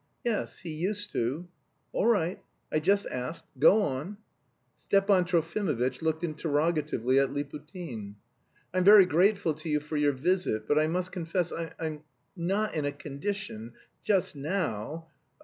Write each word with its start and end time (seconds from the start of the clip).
"Yes, 0.25 0.61
he 0.61 0.71
used 0.71 1.11
to..." 1.11 1.47
"All 1.93 2.07
right. 2.07 2.41
I 2.71 2.79
just 2.79 3.05
asked. 3.05 3.45
Go 3.59 3.83
on." 3.83 4.17
Stepan 4.79 5.25
Trofimovitch 5.25 6.01
looked 6.01 6.23
interrogatively 6.23 7.19
at 7.19 7.29
Liputin. 7.29 8.15
"I'm 8.73 8.83
very 8.83 9.05
grateful 9.05 9.53
to 9.53 9.69
you 9.69 9.79
for 9.79 9.97
your 9.97 10.13
visit. 10.13 10.67
But 10.67 10.79
I 10.79 10.87
must 10.87 11.11
confess 11.11 11.53
I'm... 11.77 12.03
not 12.35 12.73
in 12.73 12.85
a 12.85 12.91
condition... 12.91 13.73
just 14.01 14.35
now... 14.35 15.05